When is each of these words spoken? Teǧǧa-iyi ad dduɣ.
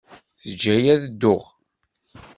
Teǧǧa-iyi 0.39 0.89
ad 0.93 1.01
dduɣ. 1.11 1.43